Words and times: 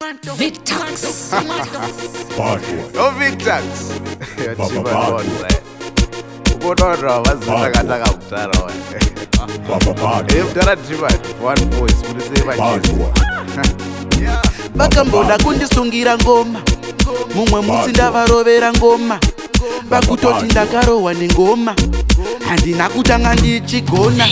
Eh. 0.00 0.12
Eh, 14.16 14.38
vakamboda 14.74 15.38
kundisungira 15.38 16.18
ngoma 16.18 16.54
mumwe 17.34 17.60
musi 17.60 17.90
ndavarovera 17.90 18.72
ngoma 18.72 19.18
vakutoti 19.90 20.44
ndakarohwa 20.46 21.14
nengoma 21.14 21.74
handina 22.48 22.88
kutanga 22.88 23.34
ndichigona 23.34 24.26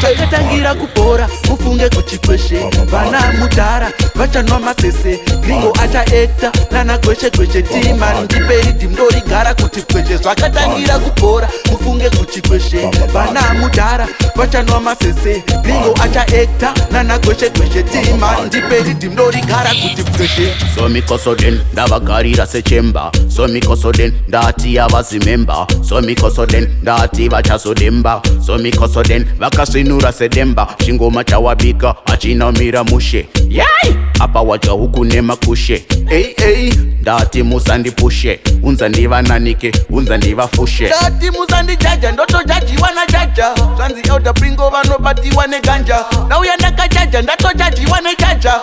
takatangira 0.00 0.74
kupora 0.74 1.28
kufunge 1.48 1.88
kuchikweshe 1.90 2.70
vana 2.90 3.32
mutara 3.32 3.90
vachanwa 4.14 4.60
masese 4.60 5.20
gringo 5.40 5.72
achaeta 5.82 6.52
nana 6.70 6.98
gweshe 6.98 7.30
gweshe 7.30 7.62
timani 7.62 8.20
ndiperi 8.24 8.72
dimndorigara 8.72 9.54
kuti 9.54 9.80
gweshe 9.92 10.16
zvakatangira 10.16 10.98
kubhora 10.98 11.48
kufunge 11.70 12.10
kuchi 12.10 12.40
gweshe 12.40 12.90
vana 13.12 13.54
mudhara 13.54 14.08
vachanwa 14.36 14.80
masese 14.80 15.42
gringo 15.62 15.94
achaeta 16.02 16.74
nana 16.90 17.18
gweshe 17.18 17.50
gweshe 17.50 17.82
timani 17.82 18.46
ndiperi 18.46 18.94
dimndorigara 18.94 19.70
kuti 19.70 20.10
gweshe 20.10 20.54
somikosoden 20.74 21.60
ndavagarira 21.72 22.46
sechemba 22.46 23.12
somikosoden 23.36 24.12
ndati 24.28 24.74
yavazimemba 24.74 25.66
somikosoden 25.88 26.78
ndati 26.82 27.28
vachazodemba 27.28 28.22
somikosoden 28.46 29.26
vakasvinura 29.38 30.12
sedemba 30.12 30.74
chingoma 30.84 31.24
chawabika 31.24 31.94
hachinamira 32.06 32.84
mushe 32.84 33.28
yai 33.48 33.66
yeah! 33.86 34.03
apa 34.20 34.40
watya 34.42 34.70
huku 34.72 35.04
nemakushe 35.04 35.84
ei 36.10 36.34
ei 36.46 36.70
ndati 37.00 37.42
musandipushe 37.42 38.40
unza 38.62 38.88
ndivananike 38.88 39.72
unza 39.90 40.16
ndivafushe 40.16 40.86
ndati 40.86 41.30
musandijaja 41.30 42.12
ndotojajiwa 42.12 42.90
najaja 42.92 43.54
zvanzi 43.76 44.00
elda 44.16 44.32
pringo 44.32 44.70
vanobatiwa 44.70 45.46
neganja 45.46 46.04
ndauya 46.26 46.56
ndakajaja 46.56 47.22
ndatojajiwa 47.22 48.00
nejaja 48.00 48.60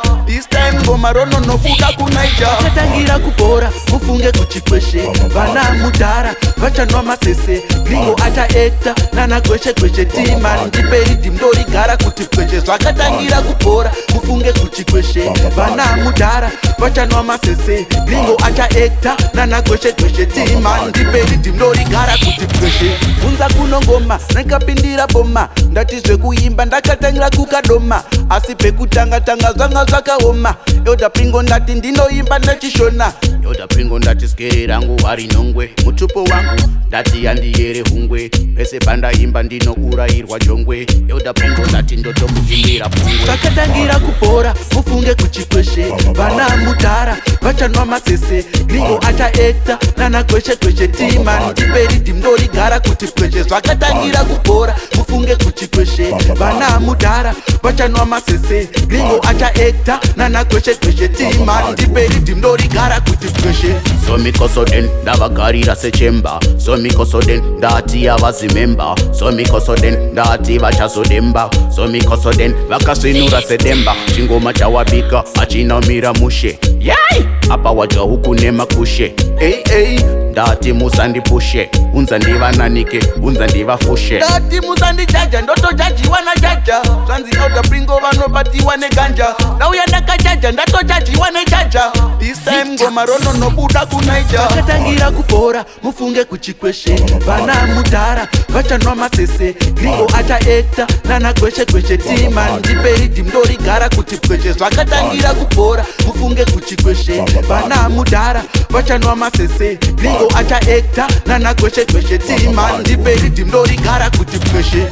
goma 0.92 1.12
rononobuda 1.14 1.88
kunaija 1.98 2.48
tatangira 2.64 3.20
kupora 3.20 3.72
mufunge 3.92 4.32
kuchikweshe 4.32 5.00
vana 5.34 5.72
mudhara 5.80 6.36
vachanwa 6.58 7.04
masese 7.04 7.64
ringo 7.86 8.16
achaeta 8.26 8.96
nana 9.14 9.42
kweshe 9.42 9.74
kweshe 9.74 10.06
timani 10.06 10.66
ndiperidhimdorigara 10.68 11.98
kuti 11.98 12.26
kweshe 12.36 12.60
zvakatangira 12.60 13.42
kupora 13.42 13.92
mufunge 14.16 14.52
kuchikweshe 14.54 15.30
vana 15.56 15.98
mudhara 15.98 16.52
vachanwa 16.80 17.24
masese 17.24 17.88
ringo 18.08 18.38
achaeta 18.44 19.18
nana 19.34 19.62
kweshe 19.62 19.92
kweshe 19.92 20.26
timani 20.26 20.88
ndiperidhimdorigara 20.90 22.18
kuti 22.18 22.60
kweshe 22.60 22.98
bvunza 23.20 23.50
kunongoma 23.50 24.20
nakapindira 24.34 25.08
boma 25.08 25.50
ndati 25.70 26.00
zvekuimba 26.00 26.66
ndakatangira 26.66 27.30
kukadoma 27.30 28.04
asi 28.30 28.56
pekutanga 28.56 29.22
tanga 29.22 29.54
zvanga 29.54 29.86
zvakaoma 29.86 30.56
yoda 30.86 31.10
pingo 31.10 31.42
ndati 31.42 31.74
ndinoimba 31.74 32.40
nechishona 32.40 33.14
yoda 33.44 33.68
pingo 33.68 34.00
ndati 34.00 34.28
skeri 34.28 34.68
rangu 34.68 34.98
hwari 35.02 35.28
nhongwe 35.28 35.74
mutupo 35.86 36.24
wangu 36.24 36.62
ndati 36.88 37.26
yandiyere 37.26 37.82
hungwe 37.90 38.30
pese 38.30 38.80
pandaimba 38.80 39.44
ndinourayirwa 39.44 40.40
jongwe 40.40 40.88
yoda 41.08 41.34
pingo 41.34 41.66
ndati 41.70 41.96
ndotomuvimira 41.96 42.90
pungwe 42.90 43.26
vakatangira 43.26 44.00
kupora 44.00 44.54
mufunge 44.76 45.16
kuchikweshe 45.16 45.90
vana 46.14 46.58
mutara 46.58 47.18
vachanwa 47.42 47.86
masese 47.86 48.46
gringo 48.66 49.00
achaeta 49.02 49.80
nanakweshe 49.98 50.56
kweshe 50.56 50.88
tima 50.88 51.40
ndiperi 51.52 51.96
dimdorigara 52.00 52.80
kuti 52.80 53.08
kweshe 53.08 53.44
zvakatangira 53.44 54.24
kubora 54.24 54.76
mufunge 54.98 55.36
kuti 55.36 55.68
kweshe 55.68 56.12
vana 56.36 56.80
mudhara 56.80 57.36
vachanwa 57.64 58.06
masese 58.06 58.70
gringo 58.88 59.20
achaeta 59.30 60.00
nanakweshe 60.16 60.76
kweshe 60.76 61.08
tima 61.08 61.62
ndiperi 61.74 62.16
dimdorigara 62.20 63.00
kuti 63.00 63.42
kweshe 63.42 63.76
somikosoden 64.08 64.90
ndavagarira 65.02 65.76
sechemba 65.76 66.40
somikosoden 66.66 67.42
ndati 67.58 68.06
yavazimemba 68.06 68.96
somikosoden 69.20 69.96
ndati 70.12 70.60
vachazodemba 70.60 71.50
somikosoden 71.76 72.54
vakasvinura 72.70 73.42
sedemba 73.42 73.96
chingoma 74.16 74.54
chawapika 74.54 75.24
hachinamira 75.38 76.14
mushe 76.14 76.60
yai 76.80 76.88
yeah! 77.20 77.32
apa 77.50 77.72
wadya 77.72 78.02
huku 78.02 78.36
nemakushe 78.36 79.16
ei 79.40 79.60
ei 79.76 80.00
ndati 80.32 80.74
musandipushe 80.74 81.70
unza 81.94 82.20
ndivananike 82.20 83.00
unza 83.24 83.48
ndivafushe 83.48 84.18
ndati 84.18 84.62
musandijaja 84.68 85.42
ndotojajiwa 85.42 86.22
najaja 86.22 86.82
zvanzi 87.06 87.32
elda 87.46 87.62
pringo 87.62 87.98
vanobatiwa 88.00 88.78
neganja 88.78 89.26
ndauya 89.56 89.86
ndakajaja 89.86 90.52
ndatojajiwa 90.52 91.30
nejaja 91.32 91.92
isaimngoma 92.32 93.06
rononobuda 93.06 93.86
kunaija 93.86 94.44
akatangira 94.50 95.12
kubhora 95.12 95.66
mufunge 95.84 96.24
kuchikweshe 96.24 96.96
vana 97.26 97.66
mudhara 97.68 98.28
vachanwa 98.50 98.96
masese 98.96 99.54
gringo 99.54 100.10
achaekta 100.18 100.88
nanakweshekweshe 101.06 101.98
timandiperidhimndorigara 101.98 103.90
kuti 103.90 104.28
kweshe 104.28 104.52
zvakatangira 104.52 105.34
kubhora 105.34 105.86
mufunge 106.08 106.46
kuchikweshe 106.46 107.24
bana 107.50 107.90
mudhara 107.90 108.44
vachanwa 108.70 109.16
masese 109.16 109.80
ningo 110.02 110.32
achaekta 110.36 111.08
nanagweshegweshe 111.26 112.18
tima 112.18 112.78
ndiperi 112.78 113.30
dimdorigara 113.30 114.10
kuti 114.10 114.40
kweshe 114.52 114.88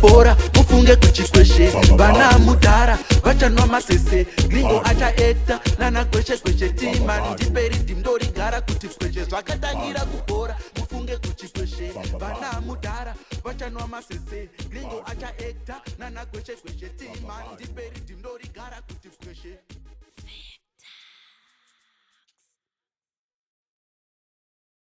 bora 0.00 0.36
mufunge 0.54 0.96
kuchikweshe 0.96 1.66
vana 1.96 2.38
mudhara 2.38 2.98
vachanwa 3.22 3.66
masese 3.66 4.26
ningo 4.48 4.80
achaekta 4.84 5.60
nanagweshegweshe 5.78 6.68
tima 6.68 7.20
ndiperi 7.34 7.76
dimdorigara 7.78 8.60
kuti 8.60 8.88
kweshe 8.88 9.24
zvakatangira 9.24 10.00
kubora 10.00 10.56
mufunge 10.78 11.16
kuchikweshe 11.16 11.90
vana 12.18 12.60
mudhara 12.66 13.14
vachanwa 13.44 13.88
masese 13.88 14.48
ningo 14.72 15.02
achaekta 15.06 15.74
nanagweshegweshe 15.98 16.86
tima 16.98 17.34
ndiperi 17.54 18.00
dimdorigara 18.06 18.75